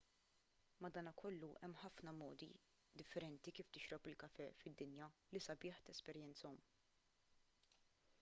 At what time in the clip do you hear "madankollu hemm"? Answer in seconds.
0.83-1.75